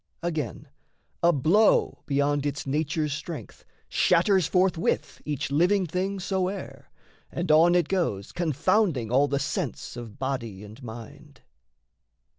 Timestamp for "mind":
10.81-11.41